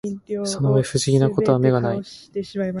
[0.45, 2.01] その上不思議な事は眼がない